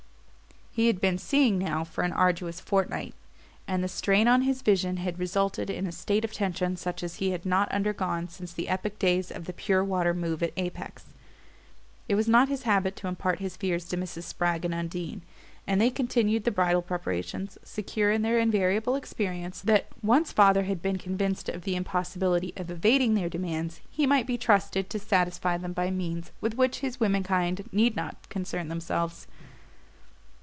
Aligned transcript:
He 0.73 0.87
had 0.87 1.01
been 1.01 1.17
"seeing" 1.17 1.57
now 1.57 1.83
for 1.83 2.01
an 2.05 2.13
arduous 2.13 2.61
fortnight; 2.61 3.13
and 3.67 3.83
the 3.83 3.89
strain 3.89 4.29
on 4.29 4.43
his 4.43 4.61
vision 4.61 4.97
had 4.97 5.19
resulted 5.19 5.69
in 5.69 5.85
a 5.85 5.91
state 5.91 6.23
of 6.23 6.31
tension 6.31 6.77
such 6.77 7.03
as 7.03 7.15
he 7.15 7.31
had 7.31 7.45
not 7.45 7.69
undergone 7.73 8.29
since 8.29 8.53
the 8.53 8.69
epic 8.69 8.97
days 8.97 9.31
of 9.33 9.45
the 9.45 9.53
Pure 9.53 9.83
Water 9.83 10.13
Move 10.13 10.41
at 10.41 10.53
Apex. 10.55 11.07
It 12.07 12.15
was 12.15 12.29
not 12.29 12.47
his 12.47 12.63
habit 12.63 12.95
to 12.95 13.09
impart 13.09 13.39
his 13.39 13.57
fears 13.57 13.83
to 13.89 13.97
Mrs. 13.97 14.23
Spragg 14.23 14.63
and 14.63 14.73
Undine, 14.73 15.23
and 15.67 15.81
they 15.81 15.89
continued 15.89 16.45
the 16.45 16.51
bridal 16.51 16.81
preparations, 16.81 17.57
secure 17.65 18.09
in 18.09 18.21
their 18.21 18.39
invariable 18.39 18.95
experience 18.95 19.59
that, 19.63 19.87
once 20.01 20.31
"father" 20.31 20.63
had 20.63 20.81
been 20.81 20.97
convinced 20.97 21.49
of 21.49 21.63
the 21.65 21.75
impossibility 21.75 22.53
of 22.55 22.71
evading 22.71 23.15
their 23.15 23.27
demands, 23.29 23.81
he 23.89 24.07
might 24.07 24.25
be 24.25 24.37
trusted 24.37 24.89
to 24.89 24.99
satisfy 24.99 25.57
them 25.57 25.73
by 25.73 25.91
means 25.91 26.31
with 26.39 26.53
which 26.55 26.79
his 26.79 26.97
womenkind 27.01 27.61
need 27.73 27.97
not 27.97 28.17
concern 28.29 28.69
themselves. 28.69 29.27